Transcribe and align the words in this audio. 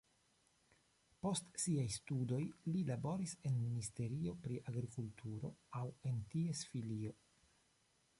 Post 1.25 1.51
siaj 1.63 1.83
studoj 1.95 2.39
li 2.75 2.81
laboris 2.87 3.35
en 3.49 3.59
ministerio 3.65 4.33
pri 4.47 4.57
agrikulturo 4.73 5.53
aŭ 5.81 5.85
en 6.13 6.19
ties 6.33 6.65
filio. 6.73 7.15